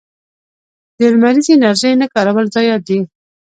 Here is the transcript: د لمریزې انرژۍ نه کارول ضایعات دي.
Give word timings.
د 0.97 0.99
لمریزې 1.13 1.51
انرژۍ 1.55 1.93
نه 2.01 2.07
کارول 2.13 2.45
ضایعات 2.55 2.81
دي. 2.87 2.99